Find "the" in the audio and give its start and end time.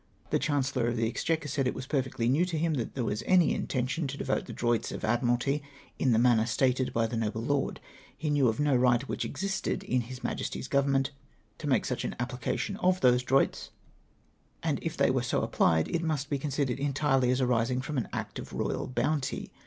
0.31-0.39, 0.97-1.07, 6.11-6.17, 7.05-7.15